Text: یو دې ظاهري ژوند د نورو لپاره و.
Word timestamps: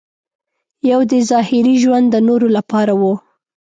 یو 0.91 1.01
دې 1.11 1.19
ظاهري 1.31 1.75
ژوند 1.83 2.05
د 2.11 2.15
نورو 2.27 2.47
لپاره 2.57 2.93
و. 3.01 3.03